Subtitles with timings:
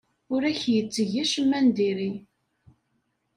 [0.33, 2.11] Ur ak-yetteg acemma n diri.